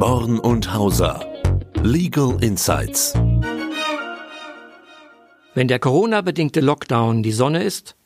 Born 0.00 0.38
und 0.38 0.72
Hauser. 0.72 1.26
Legal 1.82 2.42
Insights. 2.42 3.12
Wenn 5.52 5.68
der 5.68 5.78
Corona-bedingte 5.78 6.60
Lockdown 6.60 7.22
die 7.22 7.32
Sonne 7.32 7.62
ist, 7.62 7.96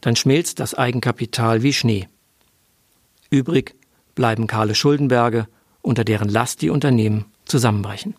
dann 0.00 0.16
schmilzt 0.16 0.60
das 0.60 0.72
Eigenkapital 0.74 1.62
wie 1.62 1.74
Schnee. 1.74 2.08
Übrig 3.28 3.74
bleiben 4.14 4.46
kahle 4.46 4.74
Schuldenberge, 4.74 5.46
unter 5.82 6.04
deren 6.04 6.30
Last 6.30 6.62
die 6.62 6.70
Unternehmen 6.70 7.26
zusammenbrechen. 7.44 8.14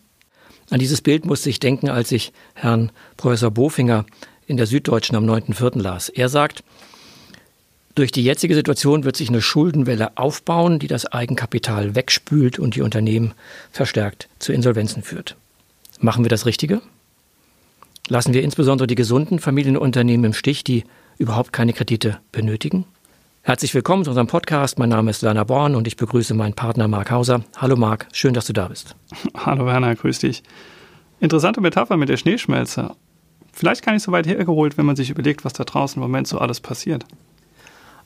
An 0.70 0.78
dieses 0.78 1.02
Bild 1.02 1.26
musste 1.26 1.50
ich 1.50 1.58
denken, 1.58 1.88
als 1.88 2.12
ich 2.12 2.32
Herrn 2.54 2.92
Professor 3.16 3.50
Bofinger 3.50 4.06
in 4.46 4.56
der 4.56 4.66
Süddeutschen 4.66 5.16
am 5.16 5.28
9.4. 5.28 5.82
las. 5.82 6.08
Er 6.08 6.28
sagt, 6.28 6.62
durch 7.94 8.10
die 8.10 8.24
jetzige 8.24 8.54
Situation 8.54 9.04
wird 9.04 9.16
sich 9.16 9.28
eine 9.28 9.42
Schuldenwelle 9.42 10.16
aufbauen, 10.16 10.78
die 10.78 10.88
das 10.88 11.06
Eigenkapital 11.06 11.94
wegspült 11.94 12.58
und 12.58 12.74
die 12.74 12.82
Unternehmen 12.82 13.34
verstärkt 13.70 14.28
zu 14.38 14.52
Insolvenzen 14.52 15.02
führt. 15.02 15.36
Machen 16.00 16.24
wir 16.24 16.28
das 16.28 16.46
Richtige? 16.46 16.82
Lassen 18.08 18.34
wir 18.34 18.42
insbesondere 18.42 18.86
die 18.86 18.96
gesunden 18.96 19.38
Familienunternehmen 19.38 20.26
im 20.26 20.32
Stich, 20.34 20.64
die 20.64 20.84
überhaupt 21.18 21.52
keine 21.52 21.72
Kredite 21.72 22.18
benötigen? 22.32 22.84
Herzlich 23.42 23.74
willkommen 23.74 24.04
zu 24.04 24.10
unserem 24.10 24.26
Podcast. 24.26 24.78
Mein 24.78 24.88
Name 24.88 25.10
ist 25.10 25.22
Werner 25.22 25.44
Born 25.44 25.74
und 25.74 25.86
ich 25.86 25.96
begrüße 25.96 26.34
meinen 26.34 26.54
Partner 26.54 26.88
Marc 26.88 27.10
Hauser. 27.10 27.44
Hallo 27.56 27.76
Marc, 27.76 28.08
schön, 28.12 28.34
dass 28.34 28.46
du 28.46 28.52
da 28.52 28.68
bist. 28.68 28.96
Hallo 29.36 29.66
Werner, 29.66 29.94
grüß 29.94 30.18
dich. 30.18 30.42
Interessante 31.20 31.60
Metapher 31.60 31.96
mit 31.96 32.08
der 32.08 32.16
Schneeschmelze. 32.16 32.90
Vielleicht 33.52 33.84
gar 33.84 33.92
nicht 33.92 34.02
so 34.02 34.12
weit 34.12 34.26
hergeholt, 34.26 34.76
wenn 34.76 34.86
man 34.86 34.96
sich 34.96 35.10
überlegt, 35.10 35.44
was 35.44 35.52
da 35.52 35.64
draußen 35.64 36.02
im 36.02 36.02
Moment 36.02 36.26
so 36.26 36.38
alles 36.38 36.60
passiert. 36.60 37.04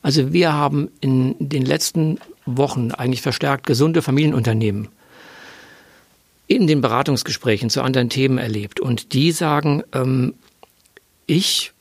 Also 0.01 0.33
wir 0.33 0.53
haben 0.53 0.89
in 1.01 1.35
den 1.39 1.65
letzten 1.65 2.19
Wochen 2.45 2.91
eigentlich 2.91 3.21
verstärkt 3.21 3.67
gesunde 3.67 4.01
Familienunternehmen 4.01 4.87
in 6.49 6.65
den 6.65 6.81
Beratungsgesprächen 6.81 7.69
zu 7.69 7.81
anderen 7.83 8.09
Themen 8.09 8.39
erlebt. 8.39 8.79
Und 8.79 9.13
die 9.13 9.31
sagen, 9.31 9.83
ähm, 9.93 10.33
ich, 11.27 11.73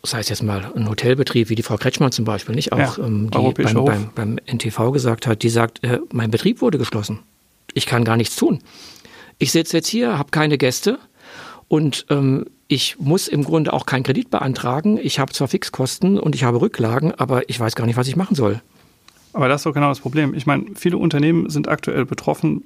das 0.00 0.14
heißt 0.14 0.30
jetzt 0.30 0.42
mal 0.42 0.72
ein 0.74 0.88
Hotelbetrieb 0.88 1.50
wie 1.50 1.54
die 1.54 1.62
Frau 1.62 1.76
Kretschmann 1.76 2.10
zum 2.10 2.24
Beispiel, 2.24 2.54
nicht 2.54 2.72
auch, 2.72 2.96
ja, 2.96 3.04
ähm, 3.04 3.30
die 3.30 3.62
beim, 3.62 3.84
beim, 3.84 4.10
beim, 4.14 4.38
NTV 4.46 4.92
gesagt 4.92 5.26
hat, 5.26 5.42
die 5.42 5.50
sagt, 5.50 5.84
äh, 5.84 6.00
mein 6.10 6.30
Betrieb 6.30 6.62
wurde 6.62 6.78
geschlossen. 6.78 7.18
Ich 7.74 7.84
kann 7.84 8.04
gar 8.04 8.16
nichts 8.16 8.36
tun. 8.36 8.60
Ich 9.38 9.52
sitze 9.52 9.76
jetzt 9.76 9.88
hier, 9.88 10.18
habe 10.18 10.30
keine 10.30 10.56
Gäste 10.56 10.98
und 11.68 12.06
ähm, 12.08 12.46
ich 12.68 12.98
muss 12.98 13.28
im 13.28 13.44
Grunde 13.44 13.72
auch 13.72 13.86
keinen 13.86 14.02
Kredit 14.02 14.30
beantragen. 14.30 14.98
Ich 15.02 15.18
habe 15.18 15.32
zwar 15.32 15.48
Fixkosten 15.48 16.18
und 16.18 16.34
ich 16.34 16.44
habe 16.44 16.60
Rücklagen, 16.60 17.12
aber 17.12 17.48
ich 17.48 17.58
weiß 17.58 17.74
gar 17.74 17.86
nicht, 17.86 17.96
was 17.96 18.08
ich 18.08 18.16
machen 18.16 18.36
soll. 18.36 18.60
Aber 19.32 19.48
das 19.48 19.62
ist 19.62 19.66
doch 19.66 19.72
genau 19.72 19.88
das 19.88 20.00
Problem. 20.00 20.34
Ich 20.34 20.46
meine, 20.46 20.66
viele 20.74 20.98
Unternehmen 20.98 21.48
sind 21.48 21.68
aktuell 21.68 22.04
betroffen, 22.04 22.64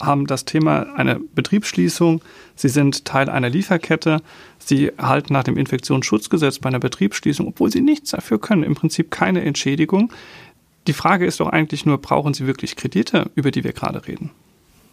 haben 0.00 0.26
das 0.26 0.46
Thema 0.46 0.94
eine 0.96 1.20
Betriebsschließung. 1.20 2.22
Sie 2.56 2.68
sind 2.68 3.04
Teil 3.04 3.28
einer 3.28 3.50
Lieferkette. 3.50 4.22
Sie 4.58 4.88
erhalten 4.96 5.34
nach 5.34 5.44
dem 5.44 5.58
Infektionsschutzgesetz 5.58 6.58
bei 6.58 6.68
einer 6.68 6.80
Betriebsschließung, 6.80 7.46
obwohl 7.46 7.70
sie 7.70 7.82
nichts 7.82 8.10
dafür 8.10 8.40
können, 8.40 8.62
im 8.62 8.74
Prinzip 8.74 9.10
keine 9.10 9.42
Entschädigung. 9.42 10.10
Die 10.86 10.94
Frage 10.94 11.26
ist 11.26 11.40
doch 11.40 11.48
eigentlich 11.48 11.86
nur, 11.86 11.98
brauchen 11.98 12.34
Sie 12.34 12.46
wirklich 12.46 12.76
Kredite, 12.76 13.30
über 13.34 13.50
die 13.50 13.64
wir 13.64 13.72
gerade 13.72 14.06
reden? 14.06 14.30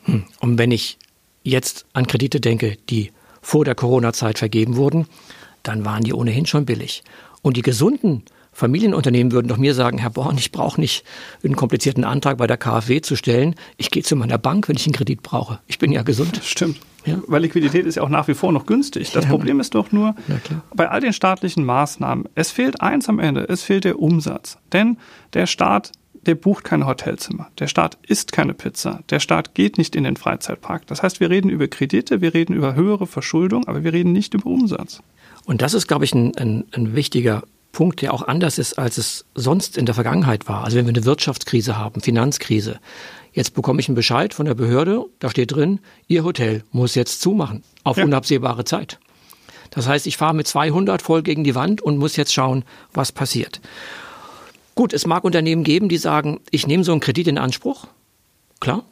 Hm. 0.03 0.23
Und 0.39 0.57
wenn 0.57 0.71
ich 0.71 0.97
jetzt 1.43 1.85
an 1.93 2.07
Kredite 2.07 2.39
denke, 2.39 2.77
die 2.89 3.11
vor 3.41 3.65
der 3.65 3.75
Corona-Zeit 3.75 4.39
vergeben 4.39 4.75
wurden, 4.75 5.07
dann 5.63 5.85
waren 5.85 6.03
die 6.03 6.13
ohnehin 6.13 6.45
schon 6.45 6.65
billig. 6.65 7.03
Und 7.41 7.57
die 7.57 7.61
gesunden 7.61 8.23
Familienunternehmen 8.53 9.31
würden 9.31 9.47
doch 9.47 9.57
mir 9.57 9.73
sagen, 9.73 9.97
Herr 9.97 10.09
Born, 10.09 10.37
ich 10.37 10.51
brauche 10.51 10.79
nicht 10.79 11.05
einen 11.43 11.55
komplizierten 11.55 12.03
Antrag 12.03 12.37
bei 12.37 12.47
der 12.47 12.57
KfW 12.57 13.01
zu 13.01 13.15
stellen. 13.15 13.55
Ich 13.77 13.91
gehe 13.91 14.03
zu 14.03 14.15
meiner 14.15 14.37
Bank, 14.37 14.67
wenn 14.67 14.75
ich 14.75 14.85
einen 14.85 14.93
Kredit 14.93 15.23
brauche. 15.23 15.59
Ich 15.67 15.79
bin 15.79 15.91
ja 15.91 16.03
gesund. 16.03 16.37
Das 16.37 16.47
stimmt. 16.47 16.79
Ja. 17.05 17.19
Weil 17.27 17.41
Liquidität 17.41 17.85
ist 17.85 17.95
ja 17.95 18.03
auch 18.03 18.09
nach 18.09 18.27
wie 18.27 18.33
vor 18.33 18.51
noch 18.51 18.65
günstig. 18.65 19.11
Das 19.11 19.23
ja. 19.23 19.29
Problem 19.29 19.59
ist 19.59 19.73
doch 19.73 19.91
nur, 19.91 20.15
bei 20.75 20.89
all 20.89 20.99
den 20.99 21.13
staatlichen 21.13 21.65
Maßnahmen, 21.65 22.25
es 22.35 22.51
fehlt 22.51 22.81
eins 22.81 23.09
am 23.09 23.19
Ende, 23.19 23.47
es 23.49 23.63
fehlt 23.63 23.85
der 23.85 23.99
Umsatz. 23.99 24.57
Denn 24.71 24.97
der 25.33 25.47
Staat 25.47 25.93
der 26.25 26.35
bucht 26.35 26.63
kein 26.63 26.85
Hotelzimmer. 26.85 27.49
Der 27.59 27.67
Staat 27.67 27.97
isst 28.07 28.31
keine 28.31 28.53
Pizza. 28.53 29.01
Der 29.09 29.19
Staat 29.19 29.55
geht 29.55 29.77
nicht 29.77 29.95
in 29.95 30.03
den 30.03 30.17
Freizeitpark. 30.17 30.87
Das 30.87 31.01
heißt, 31.01 31.19
wir 31.19 31.29
reden 31.29 31.49
über 31.49 31.67
Kredite, 31.67 32.21
wir 32.21 32.33
reden 32.33 32.53
über 32.53 32.75
höhere 32.75 33.07
Verschuldung, 33.07 33.67
aber 33.67 33.83
wir 33.83 33.93
reden 33.93 34.11
nicht 34.11 34.33
über 34.33 34.47
Umsatz. 34.47 35.01
Und 35.45 35.61
das 35.61 35.73
ist, 35.73 35.87
glaube 35.87 36.05
ich, 36.05 36.13
ein, 36.13 36.35
ein, 36.37 36.65
ein 36.71 36.95
wichtiger 36.95 37.43
Punkt, 37.71 38.01
der 38.01 38.13
auch 38.13 38.27
anders 38.27 38.57
ist, 38.57 38.77
als 38.77 38.97
es 38.97 39.25
sonst 39.33 39.77
in 39.77 39.85
der 39.85 39.95
Vergangenheit 39.95 40.47
war. 40.47 40.63
Also 40.63 40.77
wenn 40.77 40.85
wir 40.85 40.93
eine 40.93 41.05
Wirtschaftskrise 41.05 41.77
haben, 41.77 42.01
Finanzkrise, 42.01 42.79
jetzt 43.33 43.53
bekomme 43.53 43.79
ich 43.79 43.87
einen 43.87 43.95
Bescheid 43.95 44.33
von 44.33 44.45
der 44.45 44.55
Behörde, 44.55 45.05
da 45.19 45.29
steht 45.29 45.55
drin, 45.55 45.79
Ihr 46.07 46.23
Hotel 46.23 46.63
muss 46.71 46.95
jetzt 46.95 47.21
zumachen, 47.21 47.63
auf 47.83 47.97
ja. 47.97 48.03
unabsehbare 48.03 48.65
Zeit. 48.65 48.99
Das 49.71 49.87
heißt, 49.87 50.05
ich 50.05 50.17
fahre 50.17 50.35
mit 50.35 50.47
200 50.47 51.01
voll 51.01 51.23
gegen 51.23 51.43
die 51.45 51.55
Wand 51.55 51.81
und 51.81 51.97
muss 51.97 52.17
jetzt 52.17 52.33
schauen, 52.33 52.65
was 52.93 53.13
passiert. 53.13 53.61
Gut, 54.81 54.93
es 54.93 55.05
mag 55.05 55.23
Unternehmen 55.23 55.63
geben, 55.63 55.89
die 55.89 55.97
sagen, 55.97 56.39
ich 56.49 56.65
nehme 56.65 56.83
so 56.83 56.91
einen 56.91 57.01
Kredit 57.01 57.27
in 57.27 57.37
Anspruch. 57.37 57.85
Klar. 58.59 58.83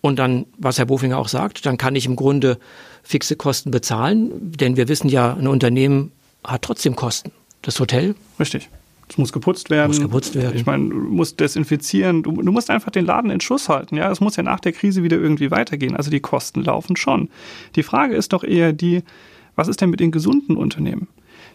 Und 0.00 0.18
dann, 0.18 0.46
was 0.56 0.78
Herr 0.78 0.86
Bofinger 0.86 1.18
auch 1.18 1.28
sagt, 1.28 1.66
dann 1.66 1.76
kann 1.76 1.94
ich 1.94 2.06
im 2.06 2.16
Grunde 2.16 2.58
fixe 3.02 3.36
Kosten 3.36 3.70
bezahlen, 3.70 4.30
denn 4.40 4.78
wir 4.78 4.88
wissen 4.88 5.10
ja, 5.10 5.34
ein 5.34 5.46
Unternehmen 5.46 6.10
hat 6.42 6.62
trotzdem 6.62 6.96
Kosten. 6.96 7.32
Das 7.60 7.78
Hotel. 7.78 8.14
Richtig. 8.40 8.70
Es 9.10 9.18
muss 9.18 9.30
geputzt 9.30 9.68
werden. 9.68 9.88
Muss 9.88 10.00
geputzt 10.00 10.34
werden. 10.36 10.56
Ich 10.56 10.64
meine, 10.64 10.88
du 10.88 10.96
musst 10.96 11.38
desinfizieren. 11.38 12.22
Du, 12.22 12.32
du, 12.32 12.50
musst 12.50 12.70
einfach 12.70 12.90
den 12.90 13.04
Laden 13.04 13.30
in 13.30 13.42
Schuss 13.42 13.68
halten. 13.68 13.98
Ja, 13.98 14.10
es 14.10 14.20
muss 14.20 14.36
ja 14.36 14.42
nach 14.42 14.60
der 14.60 14.72
Krise 14.72 15.02
wieder 15.02 15.18
irgendwie 15.18 15.50
weitergehen. 15.50 15.96
Also 15.96 16.10
die 16.10 16.20
Kosten 16.20 16.64
laufen 16.64 16.96
schon. 16.96 17.28
Die 17.74 17.82
Frage 17.82 18.16
ist 18.16 18.32
doch 18.32 18.42
eher 18.42 18.72
die, 18.72 19.02
was 19.54 19.68
ist 19.68 19.82
denn 19.82 19.90
mit 19.90 20.00
den 20.00 20.12
gesunden 20.12 20.56
Unternehmen? 20.56 21.08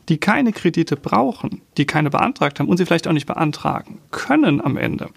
Die 0.10 0.18
keine 0.18 0.52
Kredite 0.52 0.96
brauchen, 0.96 1.62
die 1.78 1.86
keine 1.86 2.10
beantragt 2.10 2.60
haben 2.60 2.68
und 2.68 2.78
sie 2.78 2.86
vielleicht 2.86 3.08
auch 3.08 3.14
nicht 3.14 3.28
beantragen 3.28 4.00
können 4.12 4.62
am 4.62 4.78
Ende. 4.78 5.10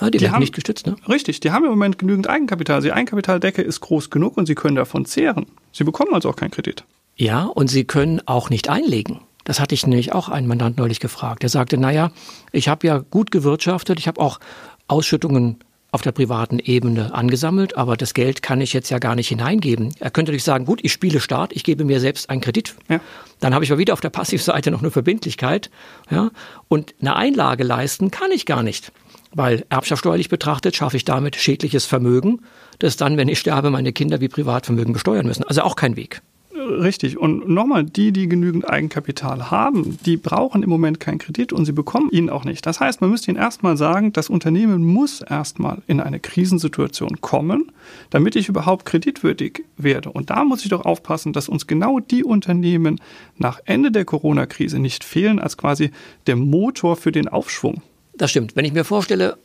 Ah, 0.00 0.10
die, 0.10 0.18
die 0.18 0.24
werden 0.24 0.40
nicht 0.40 0.54
gestützt, 0.54 0.86
ne? 0.86 0.96
Richtig, 1.08 1.40
die 1.40 1.52
haben 1.52 1.64
im 1.64 1.70
Moment 1.70 1.98
genügend 1.98 2.28
Eigenkapital. 2.28 2.80
Die 2.80 2.92
Eigenkapitaldecke 2.92 3.62
ist 3.62 3.80
groß 3.80 4.10
genug 4.10 4.36
und 4.36 4.46
sie 4.46 4.54
können 4.54 4.76
davon 4.76 5.04
zehren. 5.04 5.46
Sie 5.72 5.84
bekommen 5.84 6.12
also 6.14 6.30
auch 6.30 6.36
keinen 6.36 6.50
Kredit. 6.50 6.84
Ja, 7.16 7.44
und 7.44 7.68
sie 7.68 7.84
können 7.84 8.20
auch 8.26 8.50
nicht 8.50 8.68
einlegen. 8.68 9.20
Das 9.44 9.60
hatte 9.60 9.74
ich 9.74 9.86
nämlich 9.86 10.12
auch 10.12 10.28
einen 10.28 10.48
Mandant 10.48 10.78
neulich 10.78 11.00
gefragt. 11.00 11.42
Der 11.42 11.50
sagte, 11.50 11.76
naja, 11.76 12.10
ich 12.50 12.68
habe 12.68 12.86
ja 12.86 12.98
gut 12.98 13.30
gewirtschaftet, 13.30 13.98
ich 14.00 14.08
habe 14.08 14.20
auch 14.20 14.40
Ausschüttungen 14.88 15.58
auf 15.94 16.02
der 16.02 16.10
privaten 16.10 16.58
Ebene 16.58 17.14
angesammelt, 17.14 17.76
aber 17.76 17.96
das 17.96 18.14
Geld 18.14 18.42
kann 18.42 18.60
ich 18.60 18.72
jetzt 18.72 18.90
ja 18.90 18.98
gar 18.98 19.14
nicht 19.14 19.28
hineingeben. 19.28 19.94
Er 20.00 20.10
könnte 20.10 20.32
natürlich 20.32 20.42
sagen, 20.42 20.64
gut, 20.64 20.80
ich 20.82 20.90
spiele 20.92 21.20
Staat, 21.20 21.52
ich 21.52 21.62
gebe 21.62 21.84
mir 21.84 22.00
selbst 22.00 22.30
einen 22.30 22.40
Kredit. 22.40 22.74
Ja. 22.88 22.98
Dann 23.38 23.54
habe 23.54 23.64
ich 23.64 23.70
aber 23.70 23.78
wieder 23.78 23.92
auf 23.92 24.00
der 24.00 24.10
Passivseite 24.10 24.72
noch 24.72 24.80
eine 24.80 24.90
Verbindlichkeit. 24.90 25.70
Ja, 26.10 26.32
und 26.66 26.96
eine 27.00 27.14
Einlage 27.14 27.62
leisten 27.62 28.10
kann 28.10 28.32
ich 28.32 28.44
gar 28.44 28.64
nicht. 28.64 28.90
Weil 29.30 29.66
erbschaftssteuerlich 29.68 30.28
betrachtet 30.28 30.74
schaffe 30.74 30.96
ich 30.96 31.04
damit 31.04 31.36
schädliches 31.36 31.86
Vermögen, 31.86 32.40
das 32.80 32.96
dann, 32.96 33.16
wenn 33.16 33.28
ich 33.28 33.38
sterbe, 33.38 33.70
meine 33.70 33.92
Kinder 33.92 34.20
wie 34.20 34.28
Privatvermögen 34.28 34.94
besteuern 34.94 35.26
müssen. 35.26 35.44
Also 35.44 35.62
auch 35.62 35.76
kein 35.76 35.94
Weg. 35.94 36.22
Richtig. 36.54 37.18
Und 37.18 37.48
nochmal, 37.48 37.82
die, 37.82 38.12
die 38.12 38.28
genügend 38.28 38.68
Eigenkapital 38.68 39.50
haben, 39.50 39.98
die 40.06 40.16
brauchen 40.16 40.62
im 40.62 40.70
Moment 40.70 41.00
keinen 41.00 41.18
Kredit 41.18 41.52
und 41.52 41.64
sie 41.64 41.72
bekommen 41.72 42.10
ihn 42.12 42.30
auch 42.30 42.44
nicht. 42.44 42.64
Das 42.64 42.78
heißt, 42.78 43.00
man 43.00 43.10
müsste 43.10 43.30
ihnen 43.32 43.40
erstmal 43.40 43.76
sagen, 43.76 44.12
das 44.12 44.30
Unternehmen 44.30 44.84
muss 44.84 45.20
erstmal 45.20 45.82
in 45.88 46.00
eine 46.00 46.20
Krisensituation 46.20 47.20
kommen, 47.20 47.72
damit 48.10 48.36
ich 48.36 48.48
überhaupt 48.48 48.84
kreditwürdig 48.84 49.64
werde. 49.76 50.12
Und 50.12 50.30
da 50.30 50.44
muss 50.44 50.62
ich 50.62 50.68
doch 50.68 50.84
aufpassen, 50.84 51.32
dass 51.32 51.48
uns 51.48 51.66
genau 51.66 51.98
die 51.98 52.22
Unternehmen 52.22 53.00
nach 53.36 53.60
Ende 53.64 53.90
der 53.90 54.04
Corona-Krise 54.04 54.78
nicht 54.78 55.02
fehlen 55.02 55.40
als 55.40 55.56
quasi 55.56 55.90
der 56.28 56.36
Motor 56.36 56.94
für 56.94 57.10
den 57.10 57.26
Aufschwung. 57.26 57.82
Das 58.16 58.30
stimmt. 58.30 58.54
Wenn 58.54 58.64
ich 58.64 58.72
mir 58.72 58.84
vorstelle, 58.84 59.36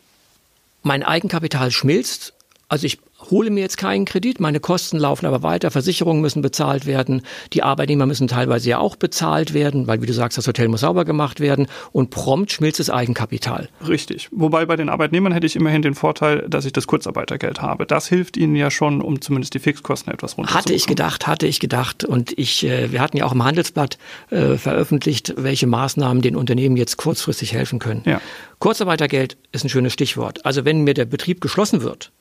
mein 0.83 1.01
Eigenkapital 1.01 1.71
schmilzt, 1.71 2.33
also 2.67 2.85
ich 2.85 2.99
hole 3.29 3.49
mir 3.49 3.61
jetzt 3.61 3.77
keinen 3.77 4.05
Kredit, 4.05 4.39
meine 4.39 4.59
Kosten 4.59 4.97
laufen 4.97 5.25
aber 5.25 5.43
weiter, 5.43 5.71
Versicherungen 5.71 6.21
müssen 6.21 6.41
bezahlt 6.41 6.85
werden, 6.85 7.21
die 7.53 7.63
Arbeitnehmer 7.63 8.05
müssen 8.05 8.27
teilweise 8.27 8.69
ja 8.69 8.79
auch 8.79 8.95
bezahlt 8.95 9.53
werden, 9.53 9.87
weil 9.87 10.01
wie 10.01 10.05
du 10.05 10.13
sagst, 10.13 10.37
das 10.37 10.47
Hotel 10.47 10.67
muss 10.67 10.81
sauber 10.81 11.05
gemacht 11.05 11.39
werden 11.39 11.67
und 11.91 12.09
prompt 12.09 12.51
schmilzt 12.51 12.79
das 12.79 12.89
Eigenkapital. 12.89 13.69
Richtig. 13.87 14.29
Wobei 14.31 14.65
bei 14.65 14.75
den 14.75 14.89
Arbeitnehmern 14.89 15.33
hätte 15.33 15.45
ich 15.45 15.55
immerhin 15.55 15.81
den 15.81 15.95
Vorteil, 15.95 16.45
dass 16.47 16.65
ich 16.65 16.73
das 16.73 16.87
Kurzarbeitergeld 16.87 17.61
habe. 17.61 17.85
Das 17.85 18.07
hilft 18.07 18.37
ihnen 18.37 18.55
ja 18.55 18.71
schon, 18.71 19.01
um 19.01 19.21
zumindest 19.21 19.53
die 19.53 19.59
Fixkosten 19.59 20.13
etwas 20.13 20.37
runterzubekommen. 20.37 20.63
Hatte 20.63 20.73
ich 20.73 20.87
gedacht, 20.87 21.27
hatte 21.27 21.47
ich 21.47 21.59
gedacht 21.59 22.03
und 22.03 22.37
ich, 22.37 22.65
äh, 22.65 22.91
wir 22.91 23.01
hatten 23.01 23.17
ja 23.17 23.25
auch 23.25 23.33
im 23.33 23.43
Handelsblatt 23.43 23.97
äh, 24.29 24.55
veröffentlicht, 24.55 25.33
welche 25.37 25.67
Maßnahmen 25.67 26.21
den 26.21 26.35
Unternehmen 26.35 26.77
jetzt 26.77 26.97
kurzfristig 26.97 27.53
helfen 27.53 27.79
können. 27.79 28.03
Ja. 28.05 28.21
Kurzarbeitergeld 28.59 29.37
ist 29.51 29.63
ein 29.63 29.69
schönes 29.69 29.93
Stichwort. 29.93 30.45
Also 30.45 30.65
wenn 30.65 30.83
mir 30.83 30.93
der 30.93 31.05
Betrieb 31.05 31.41
geschlossen 31.41 31.81
wird, 31.81 32.11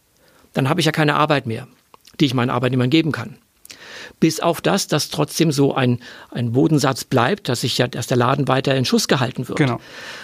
dann 0.52 0.68
habe 0.68 0.80
ich 0.80 0.86
ja 0.86 0.92
keine 0.92 1.14
Arbeit 1.14 1.46
mehr, 1.46 1.68
die 2.20 2.26
ich 2.26 2.34
meinen 2.34 2.50
Arbeitnehmern 2.50 2.90
geben 2.90 3.12
kann. 3.12 3.38
Bis 4.20 4.40
auf 4.40 4.60
das, 4.60 4.88
dass 4.88 5.10
trotzdem 5.10 5.52
so 5.52 5.74
ein, 5.74 6.00
ein 6.30 6.52
Bodensatz 6.52 7.04
bleibt, 7.04 7.48
dass 7.48 7.62
ich 7.62 7.78
ja, 7.78 7.86
dass 7.86 8.06
der 8.06 8.16
Laden 8.16 8.48
weiter 8.48 8.74
in 8.74 8.84
Schuss 8.84 9.06
gehalten 9.06 9.48
wird. 9.48 9.58
Genau. 9.58 9.80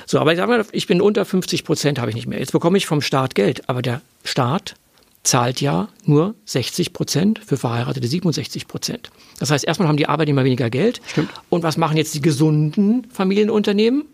So, 0.07 0.19
aber 0.19 0.33
ich, 0.33 0.39
sag 0.39 0.49
mal, 0.49 0.65
ich 0.73 0.87
bin 0.87 1.01
unter 1.01 1.25
50 1.25 1.65
Prozent 1.65 1.99
habe 1.99 2.11
ich 2.11 2.17
nicht 2.17 2.27
mehr. 2.27 2.39
Jetzt 2.39 2.53
bekomme 2.53 2.77
ich 2.79 2.87
vom 2.87 3.01
Staat 3.01 3.35
Geld, 3.35 3.69
aber 3.69 3.83
der 3.83 4.01
Staat 4.25 4.75
zahlt 5.23 5.61
ja 5.61 5.89
nur 6.05 6.35
60 6.45 6.93
Prozent, 6.93 7.41
für 7.45 7.57
Verheiratete 7.57 8.07
67 8.07 8.69
Prozent. 8.69 9.11
Das 9.39 9.51
heißt, 9.51 9.65
erstmal 9.65 9.89
haben 9.89 9.97
die 9.97 10.09
Arbeitnehmer 10.09 10.45
weniger 10.45 10.71
Geld. 10.71 11.01
Stimmt. 11.07 11.31
Und 11.49 11.63
was 11.63 11.77
machen 11.77 11.97
jetzt 11.97 12.15
die 12.15 12.21
gesunden 12.21 13.07
Familienunternehmen? 13.11 14.05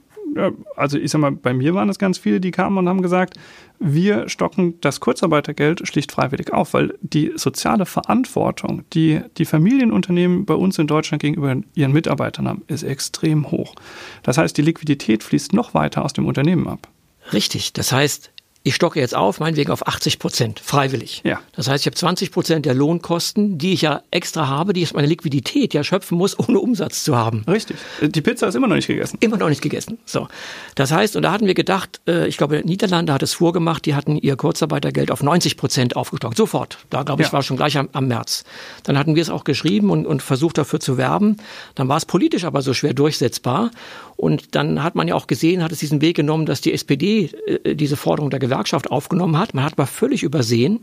Also 0.77 0.99
ich 0.99 1.11
sag 1.11 1.21
mal, 1.21 1.33
bei 1.33 1.53
mir 1.53 1.75
waren 1.75 1.89
es 1.89 1.99
ganz 1.99 2.19
viele, 2.19 2.41
die 2.41 2.51
kamen 2.51 2.79
und 2.79 2.89
haben 2.89 3.03
gesagt, 3.03 3.35
wir 3.79 4.29
stocken 4.29 4.75
das 4.81 5.01
Kurzarbeitergeld 5.01 5.87
schlicht 5.89 6.13
freiwillig 6.13 6.53
auf, 6.53 6.75
weil 6.75 6.95
die 7.01 7.33
soziale 7.37 7.87
Verantwortung, 7.87 8.83
die 8.93 9.21
die 9.39 9.45
Familienunternehmen 9.45 10.45
bei 10.45 10.55
uns 10.55 10.79
in 10.79 10.87
Deutschland 10.87 11.23
gegenüber 11.23 11.57
ihren 11.75 11.93
Mitarbeitern 11.93 12.49
haben, 12.49 12.63
ist 12.67 12.83
extrem 12.83 13.51
hoch. 13.51 13.75
Das 14.23 14.39
heißt, 14.39 14.57
die 14.57 14.63
Liquidität 14.63 15.25
fließt 15.25 15.53
noch 15.53 15.75
weiter 15.75 16.05
aus 16.05 16.13
dem 16.13 16.27
Unternehmen 16.27 16.69
ab. 16.69 16.89
Richtig. 17.33 17.73
Das 17.73 17.93
heißt, 17.93 18.33
ich 18.63 18.75
stocke 18.75 19.01
jetzt 19.01 19.15
auf, 19.15 19.41
meinetwegen 19.41 19.71
auf 19.73 19.87
80 19.89 20.19
Prozent, 20.19 20.61
freiwillig. 20.61 21.23
Ja. 21.25 21.41
Das 21.57 21.67
heißt, 21.69 21.83
ich 21.83 21.87
habe 21.87 21.97
20 21.97 22.31
Prozent 22.31 22.67
der 22.67 22.75
Lohnkosten, 22.75 23.57
die 23.57 23.73
ich 23.73 23.83
ja 23.83 24.03
extra 24.11 24.49
habe, 24.49 24.75
die 24.75 24.83
ich 24.83 24.93
meine 24.93 25.07
Liquidität 25.09 25.73
ja 25.73 25.83
schöpfen 25.83 26.19
muss, 26.19 26.39
ohne 26.39 26.59
Umsatz 26.59 27.03
zu 27.03 27.17
haben. 27.17 27.43
Richtig. 27.49 27.79
Die 28.03 28.21
Pizza 28.21 28.49
ist 28.49 28.55
immer 28.57 28.69
noch 28.69 28.77
nicht 28.77 28.87
gegessen. 28.87 29.17
Immer 29.21 29.39
noch 29.39 29.49
nicht 29.49 29.63
gegessen. 29.63 29.99
So. 30.05 30.29
Das 30.75 30.93
heißt, 30.93 31.17
und 31.17 31.23
da 31.23 31.33
hatten 31.33 31.47
wir 31.47 31.55
gedacht, 31.55 32.01
äh, 32.07 32.27
ich 32.29 32.37
glaube, 32.37 32.61
Niederlande 32.65 33.15
hat 33.15 33.23
es 33.23 33.33
vorgemacht, 33.33 33.87
die 33.87 33.95
hatten 33.95 34.17
ihr 34.17 34.37
Kurzarbeitergeld 34.37 35.11
auf 35.11 35.23
90 35.23 35.57
Prozent 35.57 35.97
aufgestockt. 35.97 36.37
Sofort. 36.37 36.79
Da, 36.91 37.03
glaube 37.03 37.23
ich, 37.23 37.29
Ja. 37.29 37.33
war 37.33 37.43
schon 37.43 37.57
gleich 37.57 37.79
am, 37.79 37.89
am 37.93 38.09
März. 38.09 38.45
Dann 38.83 38.99
hatten 38.99 39.15
wir 39.15 39.23
es 39.23 39.31
auch 39.31 39.45
geschrieben 39.45 39.89
und, 39.91 40.07
und 40.07 40.21
versucht 40.23 40.59
dafür 40.59 40.81
zu 40.81 40.99
werben. 40.99 41.39
Dann 41.77 41.89
war 41.89 41.97
es 41.97 42.05
politisch 42.05 42.45
aber 42.45 42.61
so 42.61 42.75
schwer 42.75 42.93
durchsetzbar. 42.93 43.71
Und 44.17 44.55
dann 44.55 44.83
hat 44.83 44.97
man 44.97 45.09
ja 45.09 45.15
auch 45.15 45.27
gesehen, 45.27 45.63
hat 45.63 45.73
es 45.73 45.79
diesen 45.79 46.03
Weg 46.03 46.15
genommen, 46.17 46.45
dass 46.45 46.61
die 46.61 46.75
SPD 46.75 47.31
äh, 47.47 47.75
diese 47.75 47.97
Forderung 47.97 48.29
der 48.29 48.39
Gewerkschaft 48.51 48.91
aufgenommen 48.91 49.39
hat. 49.39 49.55
Man 49.55 49.65
hat 49.65 49.75
aber 49.75 49.87
völlig 49.87 50.23
übersehen, 50.23 50.81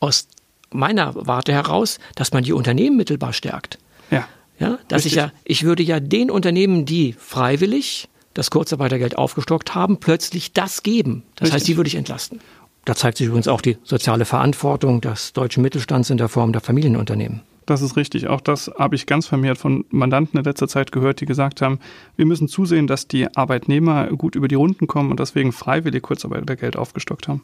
aus 0.00 0.26
meiner 0.70 1.12
Warte 1.14 1.52
heraus, 1.52 1.98
dass 2.16 2.32
man 2.32 2.42
die 2.42 2.52
Unternehmen 2.52 2.96
mittelbar 2.96 3.32
stärkt. 3.32 3.78
Ja. 4.10 4.26
Ja, 4.58 4.78
dass 4.88 5.06
ich 5.06 5.14
ja, 5.14 5.32
ich 5.44 5.64
würde 5.64 5.82
ja 5.82 5.98
den 5.98 6.30
Unternehmen, 6.30 6.84
die 6.84 7.14
freiwillig 7.14 8.08
das 8.34 8.50
Kurzarbeitergeld 8.50 9.16
aufgestockt 9.16 9.74
haben, 9.74 9.98
plötzlich 9.98 10.52
das 10.52 10.82
geben. 10.82 11.24
Das 11.36 11.46
heißt, 11.46 11.54
Richtig. 11.54 11.66
die 11.66 11.76
würde 11.76 11.88
ich 11.88 11.94
entlasten. 11.96 12.40
Da 12.84 12.94
zeigt 12.94 13.18
sich 13.18 13.26
übrigens 13.26 13.48
auch 13.48 13.60
die 13.60 13.76
soziale 13.84 14.24
Verantwortung 14.24 15.00
des 15.00 15.32
deutschen 15.32 15.62
Mittelstands 15.62 16.10
in 16.10 16.16
der 16.16 16.28
Form 16.28 16.52
der 16.52 16.60
Familienunternehmen. 16.60 17.42
Das 17.66 17.82
ist 17.82 17.96
richtig. 17.96 18.28
Auch 18.28 18.40
das 18.40 18.70
habe 18.78 18.94
ich 18.94 19.06
ganz 19.06 19.26
vermehrt 19.26 19.58
von 19.58 19.84
Mandanten 19.90 20.38
in 20.38 20.44
letzter 20.44 20.68
Zeit 20.68 20.92
gehört, 20.92 21.20
die 21.20 21.26
gesagt 21.26 21.62
haben, 21.62 21.78
wir 22.16 22.26
müssen 22.26 22.48
zusehen, 22.48 22.86
dass 22.86 23.06
die 23.06 23.34
Arbeitnehmer 23.36 24.06
gut 24.08 24.34
über 24.34 24.48
die 24.48 24.54
Runden 24.54 24.86
kommen 24.86 25.10
und 25.10 25.20
deswegen 25.20 25.52
freiwillig 25.52 26.02
Kurzarbeitergeld 26.02 26.76
aufgestockt 26.76 27.28
haben. 27.28 27.42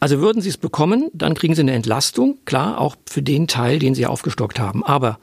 Also 0.00 0.20
würden 0.20 0.42
Sie 0.42 0.48
es 0.48 0.56
bekommen, 0.56 1.10
dann 1.12 1.34
kriegen 1.34 1.54
Sie 1.54 1.62
eine 1.62 1.72
Entlastung, 1.72 2.38
klar, 2.44 2.80
auch 2.80 2.96
für 3.06 3.22
den 3.22 3.46
Teil, 3.48 3.78
den 3.78 3.94
Sie 3.94 4.06
aufgestockt 4.06 4.60
haben. 4.60 4.84
Aber 4.84 5.18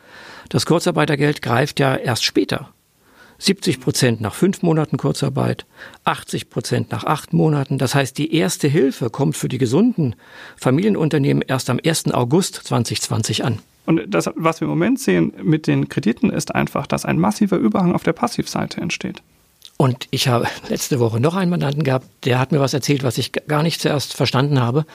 das 0.49 0.65
Kurzarbeitergeld 0.65 1.41
greift 1.41 1.79
ja 1.79 1.95
erst 1.95 2.25
später. 2.25 2.69
70 3.43 3.81
Prozent 3.81 4.21
nach 4.21 4.35
fünf 4.35 4.61
Monaten 4.61 4.95
Kurzarbeit, 4.95 5.65
80 6.05 6.49
Prozent 6.49 6.91
nach 6.91 7.03
acht 7.03 7.33
Monaten. 7.33 7.77
Das 7.77 7.93
heißt, 7.93 8.17
die 8.17 8.33
erste 8.33 8.69
Hilfe 8.69 9.09
kommt 9.09 9.35
für 9.35 9.49
die 9.49 9.57
gesunden 9.57 10.15
Familienunternehmen 10.55 11.43
erst 11.45 11.69
am 11.69 11.77
1. 11.85 12.13
August 12.13 12.55
2020 12.55 13.43
an. 13.43 13.59
Und 13.85 14.01
das, 14.07 14.29
was 14.35 14.61
wir 14.61 14.65
im 14.65 14.69
Moment 14.69 15.01
sehen 15.01 15.33
mit 15.43 15.67
den 15.67 15.89
Krediten, 15.89 16.29
ist 16.29 16.55
einfach, 16.55 16.87
dass 16.87 17.03
ein 17.03 17.19
massiver 17.19 17.57
Überhang 17.57 17.93
auf 17.93 18.03
der 18.03 18.13
Passivseite 18.13 18.79
entsteht. 18.79 19.21
Und 19.75 20.07
ich 20.11 20.29
habe 20.29 20.47
letzte 20.69 21.01
Woche 21.01 21.19
noch 21.19 21.35
einen 21.35 21.51
Mandanten 21.51 21.83
gehabt, 21.83 22.07
der 22.23 22.39
hat 22.39 22.53
mir 22.53 22.61
was 22.61 22.73
erzählt, 22.73 23.03
was 23.03 23.17
ich 23.17 23.33
gar 23.33 23.61
nicht 23.61 23.81
zuerst 23.81 24.13
verstanden 24.13 24.61
habe. 24.61 24.85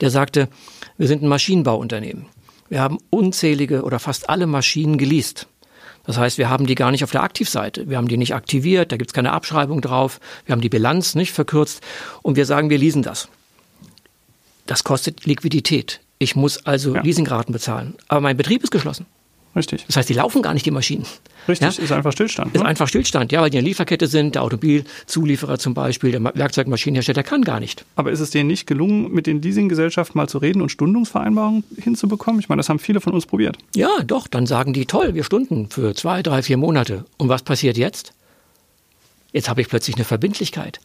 Der 0.00 0.10
sagte, 0.10 0.48
wir 0.96 1.08
sind 1.08 1.24
ein 1.24 1.28
Maschinenbauunternehmen. 1.28 2.26
Wir 2.68 2.82
haben 2.82 2.98
unzählige 3.10 3.82
oder 3.82 3.98
fast 3.98 4.30
alle 4.30 4.46
Maschinen 4.46 4.96
geleast. 4.96 5.48
Das 6.10 6.18
heißt, 6.18 6.38
wir 6.38 6.50
haben 6.50 6.66
die 6.66 6.74
gar 6.74 6.90
nicht 6.90 7.04
auf 7.04 7.12
der 7.12 7.22
Aktivseite. 7.22 7.88
Wir 7.88 7.96
haben 7.96 8.08
die 8.08 8.16
nicht 8.16 8.34
aktiviert, 8.34 8.90
da 8.90 8.96
gibt 8.96 9.10
es 9.10 9.14
keine 9.14 9.30
Abschreibung 9.30 9.80
drauf. 9.80 10.18
Wir 10.44 10.54
haben 10.54 10.60
die 10.60 10.68
Bilanz 10.68 11.14
nicht 11.14 11.30
verkürzt 11.32 11.84
und 12.22 12.34
wir 12.34 12.46
sagen, 12.46 12.68
wir 12.68 12.78
leasen 12.78 13.02
das. 13.02 13.28
Das 14.66 14.82
kostet 14.82 15.24
Liquidität. 15.24 16.00
Ich 16.18 16.34
muss 16.34 16.66
also 16.66 16.96
Ja. 16.96 17.02
Leasingraten 17.02 17.52
bezahlen. 17.52 17.94
Aber 18.08 18.20
mein 18.22 18.36
Betrieb 18.36 18.64
ist 18.64 18.72
geschlossen. 18.72 19.06
Richtig. 19.56 19.84
Das 19.88 19.96
heißt, 19.96 20.08
die 20.08 20.14
laufen 20.14 20.42
gar 20.42 20.54
nicht, 20.54 20.64
die 20.64 20.70
Maschinen. 20.70 21.04
Richtig, 21.48 21.76
Ja? 21.76 21.82
ist 21.82 21.90
einfach 21.90 22.12
Stillstand. 22.12 22.54
Ist 22.54 22.60
ne? 22.62 22.68
einfach 22.68 22.86
Stillstand, 22.86 23.32
ja, 23.32 23.40
weil 23.42 23.50
die 23.50 23.56
in 23.58 23.64
der 23.64 23.68
Lieferkette 23.68 24.06
sind, 24.06 24.36
der 24.36 24.42
Automobilzulieferer 24.44 25.58
zum 25.58 25.74
Beispiel, 25.74 26.12
der 26.12 26.20
Ma- 26.20 26.30
Werkzeugmaschinenhersteller 26.34 27.24
kann 27.24 27.42
gar 27.42 27.58
nicht. 27.58 27.84
Aber 27.96 28.12
ist 28.12 28.20
es 28.20 28.30
denen 28.30 28.46
nicht 28.46 28.66
gelungen, 28.68 29.10
mit 29.12 29.26
den 29.26 29.42
Leasinggesellschaften 29.42 30.16
mal 30.18 30.28
zu 30.28 30.38
reden 30.38 30.62
und 30.62 30.68
Stundungsvereinbarungen 30.70 31.64
hinzubekommen? 31.82 32.40
Ich 32.40 32.48
meine, 32.48 32.60
das 32.60 32.68
haben 32.68 32.78
viele 32.78 33.00
von 33.00 33.12
uns 33.12 33.26
probiert. 33.26 33.56
Ja, 33.74 33.90
doch, 34.06 34.28
dann 34.28 34.46
sagen 34.46 34.72
die, 34.72 34.86
toll, 34.86 35.14
wir 35.14 35.24
stunden 35.24 35.68
für 35.68 35.94
zwei, 35.96 36.22
drei, 36.22 36.42
vier 36.42 36.56
Monate. 36.56 37.04
Und 37.16 37.28
was 37.28 37.42
passiert 37.42 37.76
jetzt? 37.76 38.12
Jetzt 39.32 39.48
habe 39.48 39.60
ich 39.60 39.68
plötzlich 39.68 39.96
eine 39.96 40.04
Verbindlichkeit. 40.04 40.80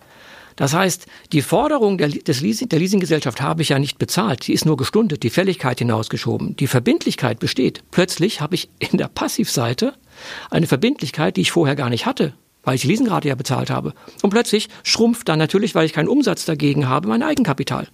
Das 0.56 0.74
heißt, 0.74 1.08
die 1.32 1.42
Forderung 1.42 1.98
der, 1.98 2.10
des 2.10 2.42
Leasing, 2.42 2.70
der 2.70 2.80
Leasinggesellschaft 2.80 3.42
habe 3.42 3.62
ich 3.62 3.70
ja 3.70 3.80
nicht 3.80 3.98
bezahlt. 3.98 4.48
Die 4.48 4.54
ist 4.54 4.66
nur 4.66 4.78
gestundet, 4.78 5.24
die 5.24 5.30
Fälligkeit 5.30 5.80
hinausgeschoben. 5.80 6.56
Die 6.56 6.68
Verbindlichkeit 6.68 7.40
besteht. 7.40 7.84
Plötzlich 7.92 8.42
habe 8.42 8.56
ich 8.56 8.70
in 8.80 8.98
der 8.98 9.08
Passivseite 9.08 9.94
eine 10.50 10.68
Verbindlichkeit, 10.68 11.38
die 11.38 11.42
ich 11.42 11.52
vorher 11.52 11.76
gar 11.76 11.90
nicht 11.90 12.06
hatte, 12.06 12.34
weil 12.64 12.76
ich 12.76 12.82
die 12.82 12.88
Leasingrate 12.88 13.28
ja 13.28 13.36
bezahlt 13.36 13.70
habe. 13.70 13.94
Und 14.22 14.30
plötzlich 14.30 14.70
schrumpft 14.84 15.28
dann 15.28 15.40
natürlich, 15.40 15.76
weil 15.76 15.86
ich 15.86 15.94
keinen 15.94 16.08
Umsatz 16.08 16.46
dagegen 16.46 16.88
habe, 16.88 17.10
mein 17.10 17.24
Eigenkapital. 17.24 17.88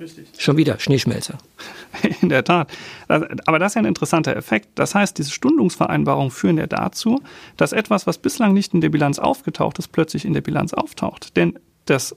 Richtig. 0.00 0.28
Schon 0.38 0.56
wieder 0.56 0.78
Schneeschmelzer. 0.78 1.38
In 2.20 2.28
der 2.28 2.44
Tat. 2.44 2.70
Aber 3.08 3.58
das 3.58 3.72
ist 3.72 3.74
ja 3.74 3.82
ein 3.82 3.86
interessanter 3.86 4.36
Effekt. 4.36 4.68
Das 4.76 4.94
heißt, 4.94 5.18
diese 5.18 5.30
Stundungsvereinbarungen 5.30 6.30
führen 6.30 6.58
ja 6.58 6.66
dazu, 6.68 7.20
dass 7.56 7.72
etwas, 7.72 8.06
was 8.06 8.18
bislang 8.18 8.52
nicht 8.52 8.74
in 8.74 8.80
der 8.80 8.90
Bilanz 8.90 9.18
aufgetaucht 9.18 9.78
ist, 9.78 9.88
plötzlich 9.88 10.24
in 10.24 10.34
der 10.34 10.40
Bilanz 10.40 10.72
auftaucht. 10.72 11.36
Denn 11.36 11.58
das 11.90 12.16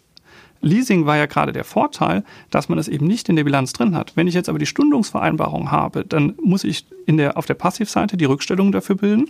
Leasing 0.61 1.05
war 1.05 1.17
ja 1.17 1.25
gerade 1.25 1.51
der 1.51 1.63
Vorteil, 1.63 2.23
dass 2.51 2.69
man 2.69 2.77
es 2.77 2.87
eben 2.87 3.07
nicht 3.07 3.29
in 3.29 3.35
der 3.35 3.43
Bilanz 3.43 3.73
drin 3.73 3.95
hat. 3.95 4.15
Wenn 4.15 4.27
ich 4.27 4.35
jetzt 4.35 4.47
aber 4.47 4.59
die 4.59 4.67
Stundungsvereinbarung 4.67 5.71
habe, 5.71 6.05
dann 6.05 6.35
muss 6.41 6.63
ich 6.63 6.85
in 7.05 7.17
der, 7.17 7.37
auf 7.37 7.45
der 7.45 7.55
Passivseite 7.55 8.15
die 8.15 8.25
Rückstellung 8.25 8.71
dafür 8.71 8.95
bilden. 8.95 9.29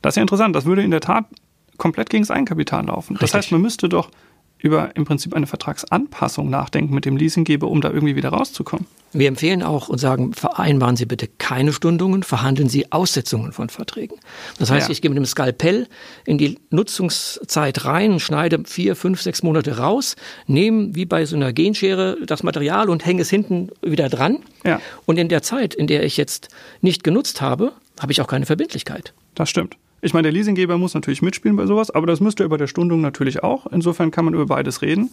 Das 0.00 0.12
ist 0.12 0.16
ja 0.16 0.22
interessant. 0.22 0.56
Das 0.56 0.64
würde 0.64 0.82
in 0.82 0.90
der 0.90 1.00
Tat 1.00 1.26
komplett 1.76 2.10
gegen 2.10 2.22
das 2.22 2.30
Eigenkapital 2.30 2.86
laufen. 2.86 3.14
Das 3.14 3.24
Richtig. 3.24 3.38
heißt, 3.38 3.52
man 3.52 3.60
müsste 3.60 3.88
doch 3.88 4.10
über 4.62 4.94
im 4.96 5.04
Prinzip 5.04 5.34
eine 5.34 5.46
Vertragsanpassung 5.46 6.50
nachdenken 6.50 6.94
mit 6.94 7.04
dem 7.04 7.16
Leasinggeber, 7.16 7.68
um 7.68 7.80
da 7.80 7.90
irgendwie 7.90 8.16
wieder 8.16 8.30
rauszukommen. 8.30 8.86
Wir 9.12 9.26
empfehlen 9.26 9.64
auch 9.64 9.88
und 9.88 9.98
sagen, 9.98 10.34
vereinbaren 10.34 10.94
Sie 10.96 11.04
bitte 11.06 11.28
keine 11.38 11.72
Stundungen, 11.72 12.22
verhandeln 12.22 12.68
Sie 12.68 12.92
Aussetzungen 12.92 13.52
von 13.52 13.68
Verträgen. 13.68 14.16
Das 14.58 14.70
heißt, 14.70 14.86
Ja. 14.88 14.92
ich 14.92 15.02
gehe 15.02 15.10
mit 15.10 15.16
dem 15.16 15.24
Skalpell 15.26 15.88
in 16.26 16.38
die 16.38 16.58
Nutzungszeit 16.70 17.84
rein, 17.84 18.20
schneide 18.20 18.62
vier, 18.66 18.94
fünf, 18.94 19.20
sechs 19.20 19.42
Monate 19.42 19.78
raus, 19.78 20.14
nehme 20.46 20.94
wie 20.94 21.06
bei 21.06 21.24
so 21.26 21.34
einer 21.34 21.52
Genschere 21.52 22.18
das 22.24 22.42
Material 22.42 22.88
und 22.88 23.04
hänge 23.04 23.22
es 23.22 23.30
hinten 23.30 23.70
wieder 23.82 24.08
dran. 24.08 24.38
Ja. 24.64 24.80
Und 25.06 25.18
in 25.18 25.28
der 25.28 25.42
Zeit, 25.42 25.74
in 25.74 25.86
der 25.88 26.04
ich 26.04 26.16
jetzt 26.16 26.48
nicht 26.80 27.02
genutzt 27.02 27.40
habe, 27.40 27.72
habe 28.00 28.12
ich 28.12 28.20
auch 28.20 28.28
keine 28.28 28.46
Verbindlichkeit. 28.46 29.12
Das 29.34 29.50
stimmt. 29.50 29.76
Ich 30.02 30.14
meine, 30.14 30.24
der 30.24 30.32
Leasinggeber 30.32 30.78
muss 30.78 30.94
natürlich 30.94 31.22
mitspielen 31.22 31.56
bei 31.56 31.66
sowas, 31.66 31.90
aber 31.90 32.06
das 32.06 32.20
müsste 32.20 32.44
er 32.44 32.48
bei 32.48 32.56
der 32.56 32.66
Stundung 32.66 33.00
natürlich 33.00 33.42
auch. 33.42 33.66
Insofern 33.66 34.10
kann 34.10 34.24
man 34.24 34.34
über 34.34 34.46
beides 34.46 34.82
reden. 34.82 35.10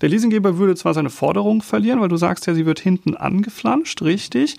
Der 0.00 0.08
Leasinggeber 0.08 0.58
würde 0.58 0.76
zwar 0.76 0.94
seine 0.94 1.10
Forderung 1.10 1.62
verlieren, 1.62 2.00
weil 2.00 2.08
du 2.08 2.16
sagst 2.16 2.46
ja, 2.46 2.54
sie 2.54 2.66
wird 2.66 2.80
hinten 2.80 3.16
angeflanscht, 3.16 4.02
richtig. 4.02 4.56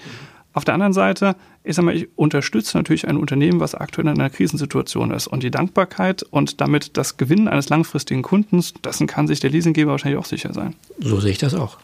Auf 0.54 0.66
der 0.66 0.74
anderen 0.74 0.94
Seite, 0.94 1.36
ich 1.64 1.76
sag 1.76 1.86
mal, 1.86 1.96
ich 1.96 2.10
unterstütze 2.16 2.76
natürlich 2.76 3.08
ein 3.08 3.18
Unternehmen, 3.18 3.60
was 3.60 3.76
aktuell 3.76 4.08
in 4.08 4.20
einer 4.20 4.30
Krisensituation 4.30 5.12
ist. 5.12 5.28
Und 5.28 5.44
die 5.44 5.52
Dankbarkeit 5.52 6.24
und 6.24 6.60
damit 6.60 6.98
das 6.98 7.18
Gewinnen 7.18 7.48
eines 7.48 7.70
langfristigen 7.70 8.24
Kundens, 8.24 8.74
dessen 8.84 9.08
kann 9.08 9.28
sich 9.28 9.40
der 9.40 9.52
Leasinggeber 9.52 9.92
wahrscheinlich 9.92 10.20
auch 10.20 10.26
sicher 10.26 10.54
sein. 10.54 10.76
So 11.00 11.20
sehe 11.20 11.32
ich 11.32 11.38
das 11.38 11.54
auch. 11.54 11.78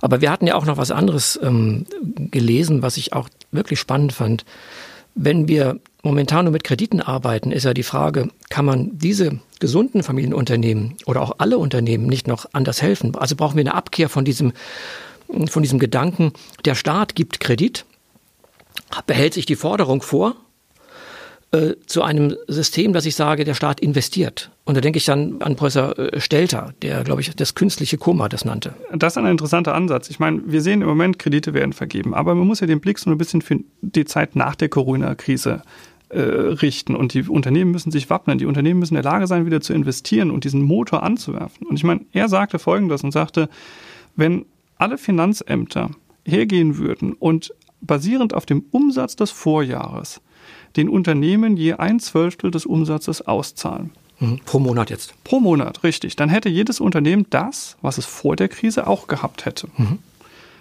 Aber 0.00 0.20
wir 0.20 0.30
hatten 0.30 0.46
ja 0.46 0.56
auch 0.56 0.66
noch 0.66 0.78
was 0.78 0.90
anderes 0.90 1.38
ähm, 1.42 1.86
gelesen, 2.30 2.82
was 2.82 2.96
ich 2.96 3.12
auch 3.12 3.28
wirklich 3.52 3.78
spannend 3.78 4.12
fand. 4.12 4.44
Wenn 5.14 5.46
wir 5.46 5.78
momentan 6.08 6.46
nur 6.46 6.52
mit 6.52 6.64
Krediten 6.64 7.00
arbeiten, 7.00 7.52
ist 7.52 7.64
ja 7.64 7.74
die 7.74 7.82
Frage, 7.82 8.28
kann 8.48 8.64
man 8.64 8.98
diese 8.98 9.40
gesunden 9.60 10.02
Familienunternehmen 10.02 10.96
oder 11.04 11.20
auch 11.20 11.36
alle 11.38 11.58
Unternehmen 11.58 12.06
nicht 12.06 12.26
noch 12.26 12.46
anders 12.52 12.80
helfen? 12.80 13.14
Also 13.14 13.36
brauchen 13.36 13.56
wir 13.56 13.62
eine 13.62 13.74
Abkehr 13.74 14.08
von 14.08 14.24
diesem, 14.24 14.52
von 15.48 15.62
diesem 15.62 15.78
Gedanken, 15.78 16.32
der 16.64 16.74
Staat 16.74 17.14
gibt 17.14 17.40
Kredit, 17.40 17.84
behält 19.06 19.34
sich 19.34 19.44
die 19.44 19.56
Forderung 19.56 20.00
vor, 20.00 20.34
äh, 21.50 21.76
zu 21.86 22.02
einem 22.02 22.36
System, 22.46 22.92
dass 22.92 23.06
ich 23.06 23.14
sage, 23.14 23.44
der 23.44 23.54
Staat 23.54 23.80
investiert. 23.80 24.50
Und 24.66 24.76
da 24.76 24.82
denke 24.82 24.98
ich 24.98 25.06
dann 25.06 25.40
an 25.40 25.56
Professor 25.56 25.98
äh, 25.98 26.20
Stelter, 26.20 26.74
der, 26.82 27.04
glaube 27.04 27.22
ich, 27.22 27.34
das 27.34 27.54
künstliche 27.54 27.96
Koma 27.96 28.28
das 28.28 28.44
nannte. 28.44 28.74
Das 28.92 29.14
ist 29.14 29.16
ein 29.16 29.24
interessanter 29.24 29.74
Ansatz. 29.74 30.10
Ich 30.10 30.18
meine, 30.18 30.42
wir 30.44 30.60
sehen 30.60 30.82
im 30.82 30.88
Moment, 30.88 31.18
Kredite 31.18 31.54
werden 31.54 31.72
vergeben, 31.72 32.12
aber 32.12 32.34
man 32.34 32.46
muss 32.46 32.60
ja 32.60 32.66
den 32.66 32.80
Blick 32.80 32.98
so 32.98 33.08
ein 33.08 33.16
bisschen 33.16 33.40
für 33.40 33.60
die 33.80 34.04
Zeit 34.04 34.36
nach 34.36 34.56
der 34.56 34.68
Corona-Krise 34.68 35.62
äh, 36.10 36.20
richten. 36.20 36.96
Und 36.96 37.14
die 37.14 37.22
Unternehmen 37.22 37.70
müssen 37.70 37.90
sich 37.90 38.08
wappnen. 38.10 38.38
Die 38.38 38.46
Unternehmen 38.46 38.80
müssen 38.80 38.96
in 38.96 39.02
der 39.02 39.10
Lage 39.10 39.26
sein, 39.26 39.46
wieder 39.46 39.60
zu 39.60 39.72
investieren 39.72 40.30
und 40.30 40.44
diesen 40.44 40.62
Motor 40.62 41.02
anzuwerfen. 41.02 41.66
Und 41.66 41.76
ich 41.76 41.84
meine, 41.84 42.00
er 42.12 42.28
sagte 42.28 42.58
Folgendes 42.58 43.04
und 43.04 43.12
sagte, 43.12 43.48
wenn 44.16 44.46
alle 44.76 44.98
Finanzämter 44.98 45.90
hergehen 46.24 46.78
würden 46.78 47.12
und 47.12 47.52
basierend 47.80 48.34
auf 48.34 48.46
dem 48.46 48.64
Umsatz 48.70 49.16
des 49.16 49.30
Vorjahres 49.30 50.20
den 50.76 50.88
Unternehmen 50.88 51.56
je 51.56 51.74
ein 51.74 52.00
Zwölftel 52.00 52.50
des 52.50 52.66
Umsatzes 52.66 53.26
auszahlen. 53.26 53.90
Mhm. 54.20 54.40
Pro 54.44 54.58
Monat 54.58 54.90
jetzt. 54.90 55.14
Pro 55.24 55.40
Monat, 55.40 55.82
richtig. 55.84 56.16
Dann 56.16 56.28
hätte 56.28 56.48
jedes 56.48 56.80
Unternehmen 56.80 57.26
das, 57.30 57.76
was 57.82 57.98
es 57.98 58.06
vor 58.06 58.36
der 58.36 58.48
Krise 58.48 58.86
auch 58.86 59.06
gehabt 59.06 59.44
hätte. 59.44 59.68
Mhm. 59.76 59.98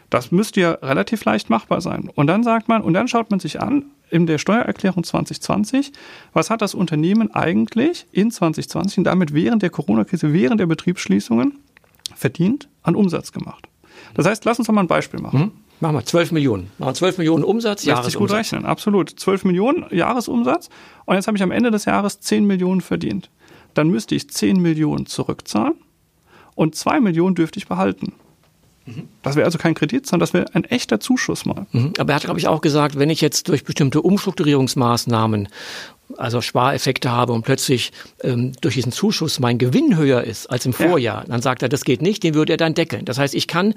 Das 0.10 0.32
müsste 0.32 0.62
ja 0.62 0.72
relativ 0.72 1.25
leicht 1.25 1.50
machbar 1.50 1.82
sein. 1.82 2.10
Und 2.16 2.27
dann 2.27 2.44
sagt 2.44 2.70
man, 2.70 2.82
und 2.82 2.94
dann 2.94 3.08
schaut 3.08 3.30
man 3.30 3.39
sich 3.39 3.62
an, 3.62 3.86
in 4.10 4.26
der 4.26 4.38
Steuererklärung 4.38 5.04
2020, 5.04 5.92
was 6.34 6.50
hat 6.50 6.62
das 6.62 6.74
Unternehmen 6.74 7.34
eigentlich 7.34 8.08
in 8.12 8.32
2020 8.32 9.00
und 9.00 9.04
damit 9.04 9.34
während 9.34 9.62
der 9.62 9.70
Corona-Krise, 9.70 10.34
während 10.34 10.60
der 10.60 10.66
Betriebsschließungen 10.66 11.60
verdient 12.16 12.70
an 12.84 12.96
Umsatz 12.96 13.32
gemacht. 13.32 13.68
Das 14.14 14.26
heißt, 14.26 14.46
lass 14.46 14.60
uns 14.60 14.68
doch 14.68 14.74
mal 14.74 14.82
ein 14.82 14.88
Beispiel 14.88 15.20
machen. 15.20 15.40
Mhm. 15.40 15.52
Machen 15.80 15.96
wir 15.96 16.06
12 16.06 16.32
Millionen. 16.32 16.72
Machen 16.80 16.96
12 16.96 17.20
Millionen 17.20 17.44
Umsatz, 17.44 17.86
Lässt 17.86 18.04
sich 18.04 18.16
gut 18.16 18.32
rechnen, 18.32 18.66
absolut. 18.66 19.12
12 19.12 19.46
Millionen 19.46 19.86
Jahresumsatz 19.92 20.70
und 21.06 21.16
jetzt 21.16 21.28
habe 21.28 21.38
ich 21.38 21.44
am 21.44 21.52
Ende 21.52 21.70
des 21.70 21.86
Jahres 21.86 22.20
10 22.20 22.46
Millionen 22.46 22.82
verdient. 22.82 23.30
Dann 23.76 23.90
müsste 23.90 24.16
ich 24.16 24.30
10 24.30 24.60
Millionen 24.60 25.06
zurückzahlen 25.06 25.76
und 26.56 26.74
2 26.74 27.00
Millionen 27.00 27.36
dürfte 27.36 27.60
ich 27.60 27.68
behalten. 27.68 28.14
Das 29.22 29.36
wäre 29.36 29.46
also 29.46 29.58
kein 29.58 29.74
Kredit, 29.74 30.06
sondern 30.08 30.22
das 30.22 30.34
wäre 30.34 30.46
ein 30.53 30.63
echter 30.63 31.00
Zuschuss 31.00 31.46
mal. 31.46 31.65
Mhm. 31.72 31.94
Aber 31.98 32.13
er 32.13 32.15
hat, 32.15 32.24
glaube 32.24 32.39
ich, 32.39 32.48
auch 32.48 32.62
gesagt, 32.62 32.98
wenn 32.98 33.10
ich 33.10 33.22
jetzt 33.22 33.50
durch 33.50 33.63
bestimmte 33.63 34.01
Umstrukturierungsmaßnahmen 34.01 35.50
also 36.16 36.42
Spareffekte 36.42 37.12
habe 37.12 37.34
und 37.34 37.44
plötzlich 37.44 37.92
ähm, 38.24 38.54
durch 38.62 38.76
diesen 38.76 38.92
Zuschuss 38.92 39.40
mein 39.40 39.58
Gewinn 39.58 39.98
höher 39.98 40.24
ist 40.24 40.48
als 40.48 40.66
im 40.66 40.74
Vorjahr, 40.74 41.24
ja. 41.24 41.28
dann 41.28 41.42
sagt 41.42 41.62
er, 41.64 41.70
das 41.70 41.84
geht 41.84 42.02
nicht, 42.02 42.24
den 42.24 42.34
würde 42.34 42.54
er 42.54 42.58
dann 42.58 42.74
deckeln. 42.74 43.06
Das 43.06 43.18
heißt, 43.18 43.36
ich 43.36 43.48
kann 43.48 43.74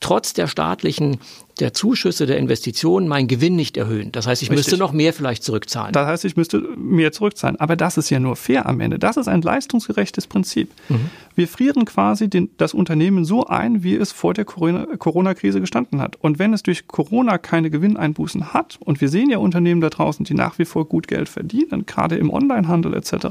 trotz 0.00 0.32
der 0.32 0.46
staatlichen 0.46 1.18
der 1.60 1.72
Zuschüsse 1.72 2.26
der 2.26 2.38
Investitionen 2.38 3.06
meinen 3.06 3.28
Gewinn 3.28 3.54
nicht 3.54 3.76
erhöhen. 3.76 4.10
Das 4.12 4.26
heißt, 4.26 4.42
ich 4.42 4.50
Richtig. 4.50 4.66
müsste 4.66 4.76
noch 4.76 4.92
mehr 4.92 5.12
vielleicht 5.12 5.44
zurückzahlen. 5.44 5.92
Das 5.92 6.06
heißt, 6.06 6.24
ich 6.24 6.36
müsste 6.36 6.58
mehr 6.76 7.12
zurückzahlen. 7.12 7.60
Aber 7.60 7.76
das 7.76 7.96
ist 7.96 8.10
ja 8.10 8.18
nur 8.18 8.36
fair 8.36 8.66
am 8.66 8.80
Ende. 8.80 8.98
Das 8.98 9.16
ist 9.16 9.28
ein 9.28 9.42
leistungsgerechtes 9.42 10.26
Prinzip. 10.26 10.70
Mhm. 10.88 11.10
Wir 11.36 11.48
frieren 11.48 11.84
quasi 11.84 12.28
den, 12.28 12.50
das 12.56 12.74
Unternehmen 12.74 13.24
so 13.24 13.46
ein, 13.46 13.82
wie 13.84 13.94
es 13.94 14.12
vor 14.12 14.34
der 14.34 14.44
Corona-Krise 14.44 15.60
gestanden 15.60 16.00
hat. 16.00 16.16
Und 16.16 16.38
wenn 16.38 16.52
es 16.52 16.62
durch 16.62 16.88
Corona 16.88 17.38
keine 17.38 17.70
Gewinneinbußen 17.70 18.52
hat, 18.52 18.78
und 18.80 19.00
wir 19.00 19.08
sehen 19.08 19.30
ja 19.30 19.38
Unternehmen 19.38 19.80
da 19.80 19.90
draußen, 19.90 20.24
die 20.24 20.34
nach 20.34 20.58
wie 20.58 20.64
vor 20.64 20.88
gut 20.88 21.06
Geld 21.06 21.28
verdienen, 21.28 21.73
gerade 21.82 22.16
im 22.16 22.30
Onlinehandel 22.30 22.94
etc., 22.94 23.26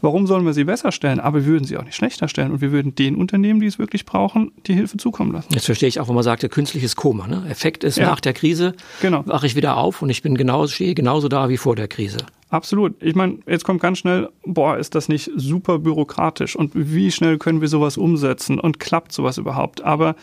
warum 0.00 0.26
sollen 0.26 0.44
wir 0.44 0.52
sie 0.52 0.64
besser 0.64 0.92
stellen? 0.92 1.20
Aber 1.20 1.40
wir 1.40 1.46
würden 1.46 1.64
sie 1.64 1.76
auch 1.76 1.84
nicht 1.84 1.94
schlechter 1.94 2.28
stellen. 2.28 2.52
Und 2.52 2.60
wir 2.60 2.72
würden 2.72 2.94
den 2.94 3.16
Unternehmen, 3.16 3.60
die 3.60 3.66
es 3.66 3.78
wirklich 3.78 4.04
brauchen, 4.04 4.52
die 4.66 4.74
Hilfe 4.74 4.96
zukommen 4.96 5.32
lassen. 5.32 5.48
Jetzt 5.52 5.66
verstehe 5.66 5.88
ich 5.88 6.00
auch, 6.00 6.08
wo 6.08 6.12
man 6.12 6.22
sagte, 6.22 6.48
künstliches 6.48 6.96
Koma. 6.96 7.26
Ne? 7.26 7.44
Effekt 7.48 7.84
ist, 7.84 7.98
ja. 7.98 8.06
nach 8.06 8.20
der 8.20 8.32
Krise 8.32 8.74
genau. 9.00 9.26
wache 9.26 9.46
ich 9.46 9.56
wieder 9.56 9.76
auf 9.76 10.02
und 10.02 10.10
ich 10.10 10.22
bin 10.22 10.36
genauso, 10.36 10.74
stehe 10.74 10.94
genauso 10.94 11.28
da 11.28 11.48
wie 11.48 11.56
vor 11.56 11.76
der 11.76 11.88
Krise. 11.88 12.18
Absolut. 12.48 13.02
Ich 13.02 13.14
meine, 13.14 13.38
jetzt 13.46 13.64
kommt 13.64 13.80
ganz 13.80 13.98
schnell, 13.98 14.28
boah, 14.44 14.76
ist 14.76 14.94
das 14.94 15.08
nicht 15.08 15.30
super 15.34 15.78
bürokratisch 15.78 16.54
und 16.54 16.72
wie 16.74 17.10
schnell 17.10 17.38
können 17.38 17.60
wir 17.60 17.68
sowas 17.68 17.96
umsetzen 17.96 18.60
und 18.60 18.78
klappt 18.78 19.12
sowas 19.12 19.36
überhaupt? 19.36 19.82
Aber 19.82 20.14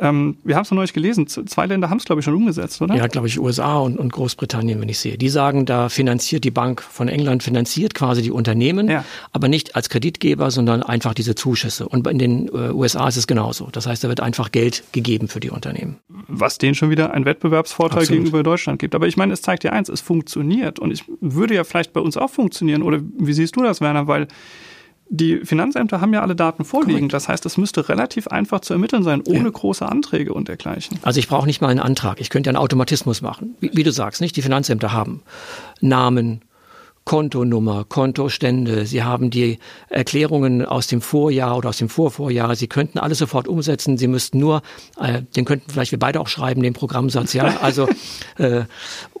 ähm, 0.00 0.36
wir 0.44 0.54
haben 0.54 0.62
es 0.62 0.70
noch 0.70 0.76
neulich 0.76 0.92
gelesen. 0.92 1.26
Zwei 1.26 1.66
Länder 1.66 1.90
haben 1.90 1.98
es, 1.98 2.04
glaube 2.04 2.20
ich, 2.20 2.24
schon 2.24 2.34
umgesetzt, 2.34 2.80
oder? 2.80 2.94
Ja, 2.94 3.06
glaube 3.06 3.26
ich, 3.26 3.38
USA 3.38 3.78
und, 3.78 3.98
und, 3.98 4.12
Großbritannien, 4.12 4.80
wenn 4.80 4.88
ich 4.88 4.98
sehe. 4.98 5.18
Die 5.18 5.28
sagen, 5.28 5.66
da 5.66 5.88
finanziert 5.88 6.44
die 6.44 6.50
Bank 6.50 6.82
von 6.82 7.08
England, 7.08 7.42
finanziert 7.42 7.94
quasi 7.94 8.22
die 8.22 8.30
Unternehmen, 8.30 8.88
ja. 8.88 9.04
aber 9.32 9.48
nicht 9.48 9.76
als 9.76 9.88
Kreditgeber, 9.88 10.50
sondern 10.50 10.82
einfach 10.82 11.14
diese 11.14 11.34
Zuschüsse. 11.34 11.88
Und 11.88 12.06
in 12.06 12.18
den 12.18 12.48
äh, 12.48 12.70
USA 12.72 13.08
ist 13.08 13.16
es 13.16 13.26
genauso. 13.26 13.68
Das 13.72 13.86
heißt, 13.86 14.04
da 14.04 14.08
wird 14.08 14.20
einfach 14.20 14.52
Geld 14.52 14.84
gegeben 14.92 15.28
für 15.28 15.40
die 15.40 15.50
Unternehmen. 15.50 15.98
Was 16.08 16.58
denen 16.58 16.74
schon 16.74 16.90
wieder 16.90 17.12
einen 17.12 17.24
Wettbewerbsvorteil 17.24 18.00
Absolut. 18.00 18.18
gegenüber 18.18 18.42
Deutschland 18.42 18.78
gibt. 18.78 18.94
Aber 18.94 19.06
ich 19.06 19.16
meine, 19.16 19.32
es 19.32 19.42
zeigt 19.42 19.64
ja 19.64 19.72
eins, 19.72 19.88
es 19.88 20.00
funktioniert. 20.00 20.78
Und 20.78 20.92
es 20.92 21.02
würde 21.20 21.54
ja 21.54 21.64
vielleicht 21.64 21.92
bei 21.92 22.00
uns 22.00 22.16
auch 22.16 22.30
funktionieren. 22.30 22.82
Oder 22.82 23.00
wie 23.18 23.32
siehst 23.32 23.56
du 23.56 23.62
das, 23.62 23.80
Werner? 23.80 24.06
Weil 24.06 24.28
die 25.10 25.38
Finanzämter 25.38 26.00
haben 26.00 26.12
ja 26.12 26.22
alle 26.22 26.36
Daten 26.36 26.64
vorliegen. 26.64 27.00
Correct. 27.00 27.14
Das 27.14 27.28
heißt, 27.28 27.46
es 27.46 27.56
müsste 27.56 27.88
relativ 27.88 28.28
einfach 28.28 28.60
zu 28.60 28.74
ermitteln 28.74 29.02
sein, 29.02 29.22
ohne 29.26 29.44
ja. 29.44 29.50
große 29.50 29.86
Anträge 29.86 30.34
und 30.34 30.48
dergleichen. 30.48 30.98
Also 31.02 31.18
ich 31.18 31.28
brauche 31.28 31.46
nicht 31.46 31.60
mal 31.60 31.68
einen 31.68 31.80
Antrag. 31.80 32.20
Ich 32.20 32.30
könnte 32.30 32.48
ja 32.48 32.52
einen 32.52 32.62
Automatismus 32.62 33.22
machen. 33.22 33.54
Wie, 33.60 33.70
wie, 33.72 33.82
du 33.82 33.92
sagst, 33.92 34.20
nicht? 34.20 34.36
Die 34.36 34.42
Finanzämter 34.42 34.92
haben 34.92 35.22
Namen, 35.80 36.42
Kontonummer, 37.08 37.86
Kontostände, 37.88 38.84
Sie 38.84 39.02
haben 39.02 39.30
die 39.30 39.58
Erklärungen 39.88 40.62
aus 40.62 40.88
dem 40.88 41.00
Vorjahr 41.00 41.56
oder 41.56 41.70
aus 41.70 41.78
dem 41.78 41.88
Vorvorjahr. 41.88 42.54
Sie 42.54 42.66
könnten 42.66 42.98
alles 42.98 43.16
sofort 43.16 43.48
umsetzen. 43.48 43.96
Sie 43.96 44.08
müssten 44.08 44.38
nur, 44.38 44.60
äh, 45.00 45.22
den 45.34 45.46
könnten 45.46 45.70
vielleicht 45.70 45.90
wir 45.90 45.98
beide 45.98 46.20
auch 46.20 46.28
schreiben, 46.28 46.62
den 46.62 46.74
Programmsatz, 46.74 47.32
ja. 47.32 47.56
Also 47.62 47.88
äh, 48.36 48.64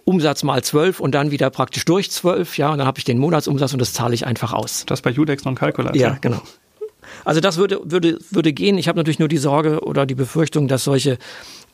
Umsatz 0.04 0.42
mal 0.42 0.62
zwölf 0.62 1.00
und 1.00 1.14
dann 1.14 1.30
wieder 1.30 1.48
praktisch 1.48 1.86
durch 1.86 2.10
zwölf, 2.10 2.58
ja, 2.58 2.72
und 2.72 2.76
dann 2.76 2.86
habe 2.86 2.98
ich 2.98 3.04
den 3.04 3.16
Monatsumsatz 3.16 3.72
und 3.72 3.78
das 3.78 3.94
zahle 3.94 4.14
ich 4.14 4.26
einfach 4.26 4.52
aus. 4.52 4.84
Das 4.84 5.00
bei 5.00 5.08
Judex 5.08 5.46
non 5.46 5.54
Calculator. 5.54 5.96
Ja, 5.96 6.18
genau. 6.20 6.42
Also 7.24 7.40
das 7.40 7.56
würde, 7.56 7.80
würde, 7.84 8.18
würde 8.30 8.52
gehen. 8.52 8.76
Ich 8.76 8.88
habe 8.88 8.98
natürlich 8.98 9.18
nur 9.18 9.28
die 9.28 9.38
Sorge 9.38 9.80
oder 9.80 10.04
die 10.04 10.14
Befürchtung, 10.14 10.68
dass 10.68 10.84
solche 10.84 11.16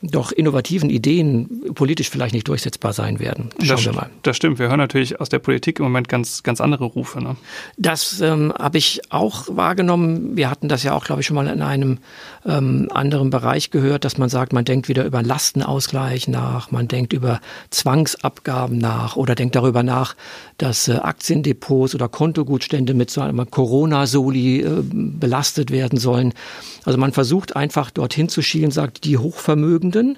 doch 0.01 0.31
innovativen 0.31 0.89
Ideen 0.89 1.73
politisch 1.73 2.09
vielleicht 2.09 2.33
nicht 2.33 2.47
durchsetzbar 2.47 2.93
sein 2.93 3.19
werden. 3.19 3.49
Schauen 3.59 3.67
das, 3.67 3.85
wir 3.85 3.93
mal. 3.93 4.09
Das 4.23 4.37
stimmt. 4.37 4.59
Wir 4.59 4.67
hören 4.67 4.77
natürlich 4.77 5.19
aus 5.19 5.29
der 5.29 5.39
Politik 5.39 5.79
im 5.79 5.85
Moment 5.85 6.09
ganz, 6.09 6.43
ganz 6.43 6.61
andere 6.61 6.85
Rufe. 6.85 7.21
Ne? 7.21 7.35
Das 7.77 8.21
ähm, 8.21 8.53
habe 8.57 8.77
ich 8.77 9.01
auch 9.11 9.45
wahrgenommen. 9.49 10.35
Wir 10.35 10.49
hatten 10.49 10.69
das 10.69 10.83
ja 10.83 10.93
auch, 10.93 11.05
glaube 11.05 11.21
ich, 11.21 11.27
schon 11.27 11.35
mal 11.35 11.47
in 11.47 11.61
einem 11.61 11.99
ähm, 12.45 12.89
anderen 12.93 13.29
Bereich 13.29 13.71
gehört, 13.71 14.05
dass 14.05 14.17
man 14.17 14.29
sagt, 14.29 14.53
man 14.53 14.65
denkt 14.65 14.87
wieder 14.87 15.05
über 15.05 15.23
Lastenausgleich 15.23 16.27
nach, 16.27 16.71
man 16.71 16.87
denkt 16.87 17.13
über 17.13 17.41
Zwangsabgaben 17.69 18.77
nach 18.77 19.15
oder 19.15 19.35
denkt 19.35 19.55
darüber 19.55 19.83
nach, 19.83 20.15
dass 20.57 20.87
äh, 20.87 20.95
Aktiendepots 20.95 21.95
oder 21.95 22.07
Kontogutstände 22.07 22.93
mit 22.93 23.09
so 23.09 23.21
einem 23.21 23.49
Corona-Soli 23.49 24.61
äh, 24.61 24.83
belastet 24.91 25.71
werden 25.71 25.99
sollen. 25.99 26.33
Also 26.85 26.99
man 26.99 27.11
versucht 27.13 27.55
einfach 27.55 27.89
dorthin 27.89 28.29
zu 28.29 28.41
schielen, 28.41 28.71
sagt, 28.71 29.05
die 29.05 29.17
Hochvermögenden 29.85 30.17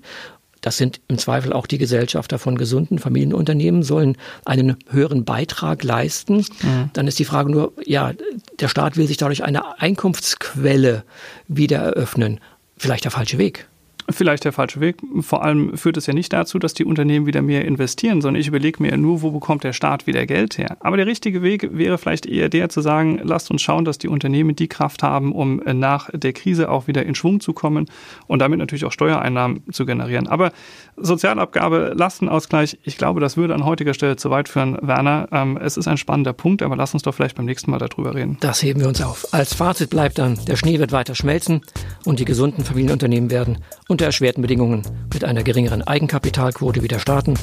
das 0.62 0.78
sind 0.78 1.02
im 1.08 1.20
Zweifel 1.20 1.54
auch 1.54 1.68
die 1.68 1.78
Gesellschafter 1.78 2.40
von 2.40 2.58
gesunden 2.58 2.98
Familienunternehmen, 2.98 3.84
sollen 3.84 4.18
einen 4.44 4.76
höheren 4.90 5.24
Beitrag 5.24 5.84
leisten. 5.84 6.38
Mhm. 6.38 6.90
Dann 6.94 7.08
ist 7.08 7.20
die 7.20 7.26
Frage 7.26 7.52
nur, 7.52 7.74
ja, 7.86 8.12
der 8.60 8.68
Staat 8.68 8.98
will 8.98 9.06
sich 9.08 9.18
dadurch 9.18 9.44
eine 9.44 9.80
Einkunftsquelle 9.80 11.04
wieder 11.48 11.78
eröffnen. 11.78 12.40
Vielleicht 12.76 13.04
der 13.04 13.12
falsche 13.12 13.38
Weg 13.38 13.68
vielleicht 14.10 14.46
der 14.46 14.54
falsche 14.54 14.80
Weg. 14.80 14.98
Vor 15.22 15.44
allem 15.44 15.78
führt 15.78 15.98
es 15.98 16.06
ja 16.06 16.14
nicht 16.14 16.32
dazu, 16.32 16.60
dass 16.60 16.74
die 16.74 16.86
Unternehmen 16.86 17.26
wieder 17.26 17.42
mehr 17.42 17.66
investieren, 17.66 18.22
sondern 18.22 18.40
ich 18.40 18.48
überlege 18.48 18.82
mir 18.82 18.96
nur, 18.98 19.22
wo 19.22 19.32
bekommt 19.32 19.64
der 19.64 19.74
Staat 19.74 20.08
wieder 20.08 20.26
Geld 20.26 20.58
her. 20.58 20.78
Aber 20.80 20.98
der 20.98 21.06
richtige 21.06 21.42
Weg 21.42 21.78
wäre 21.78 21.98
vielleicht 21.98 22.26
eher 22.26 22.50
der 22.50 22.70
zu 22.70 22.82
sagen, 22.82 23.20
lasst 23.24 23.52
uns 23.52 23.62
schauen, 23.62 23.86
dass 23.86 23.98
die 23.98 24.08
Unternehmen 24.08 24.56
die 24.56 24.68
Kraft 24.68 25.04
haben, 25.04 25.34
um 25.34 25.62
äh, 25.64 25.74
nach 25.74 26.10
der 26.14 26.34
Krise 26.34 26.70
auch 26.70 26.88
wieder 26.88 27.06
in 27.06 27.16
Schwung 27.16 27.40
zu 27.40 27.54
kommen 27.54 27.86
und 28.28 28.40
damit 28.40 28.60
natürlich 28.60 28.86
auch 28.86 28.92
Steuereinnahmen 28.92 29.64
zu 29.72 29.86
generieren. 29.86 30.28
Aber 30.28 30.52
Sozialabgabe, 30.96 31.94
Lastenausgleich, 31.96 32.80
ich 32.84 32.98
glaube, 32.98 33.20
das 33.20 33.38
würde 33.38 33.54
an 33.54 33.66
heutiger 33.66 33.94
Stelle 33.94 34.16
zu 34.16 34.30
weit 34.30 34.50
führen, 34.50 34.78
Werner. 34.82 35.28
Ähm, 35.32 35.58
es 35.58 35.78
ist 35.78 35.88
ein 35.88 35.98
spannender 35.98 36.34
Punkt, 36.34 36.62
aber 36.62 36.76
lass 36.76 36.94
uns 36.94 37.04
doch 37.04 37.14
vielleicht 37.14 37.36
beim 37.36 37.46
nächsten 37.46 37.72
Mal 37.72 37.80
darüber 37.80 38.16
reden. 38.16 38.38
Das 38.40 38.64
heben 38.64 38.80
wir 38.80 38.88
uns 38.88 39.02
auf. 39.02 39.28
Als 39.32 39.54
Fazit 39.54 39.90
bleibt 39.90 40.18
dann, 40.18 40.40
der 40.48 40.56
Schnee 40.56 40.80
wird 40.80 40.92
weiter 40.92 41.16
schmelzen 41.16 41.62
und 42.06 42.20
die 42.20 42.26
gesunden 42.26 42.64
Familienunternehmen 42.64 43.30
werden 43.30 43.58
unter 43.98 44.06
erschwerten 44.06 44.44
Bedingungen 44.44 44.84
mit 45.12 45.24
einer 45.24 45.42
geringeren 45.42 45.82
Eigenkapitalquote 45.82 46.84
wieder 46.84 47.00
starten, 47.00 47.34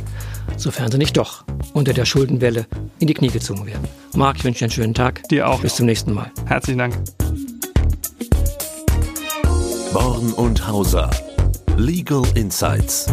sofern 0.56 0.88
sie 0.88 0.98
nicht 0.98 1.16
doch 1.16 1.44
unter 1.72 1.92
der 1.92 2.04
Schuldenwelle 2.04 2.66
in 3.00 3.08
die 3.08 3.14
Knie 3.14 3.30
gezwungen 3.30 3.66
werden. 3.66 3.88
Marc, 4.14 4.36
ich 4.36 4.44
wünsche 4.44 4.60
dir 4.60 4.66
einen 4.66 4.70
schönen 4.70 4.94
Tag. 4.94 5.28
Dir 5.30 5.48
auch. 5.48 5.62
Bis 5.62 5.74
zum 5.74 5.86
nächsten 5.86 6.12
Mal. 6.12 6.30
Herzlichen 6.46 6.78
Dank. 6.78 6.94
Born 9.92 10.32
und 10.34 10.64
Hauser. 10.68 11.10
Legal 11.76 12.22
Insights. 12.36 13.08